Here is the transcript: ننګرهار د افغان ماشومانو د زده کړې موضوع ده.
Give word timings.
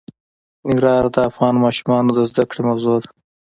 ننګرهار 0.67 1.05
د 1.15 1.17
افغان 1.29 1.55
ماشومانو 1.65 2.09
د 2.13 2.19
زده 2.29 2.43
کړې 2.49 2.61
موضوع 2.69 2.95
ده. 3.03 3.09